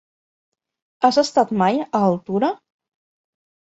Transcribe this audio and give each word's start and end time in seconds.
Has 1.05 1.21
estat 1.25 1.53
mai 1.63 1.81
a 1.87 2.05
Altura? 2.11 2.55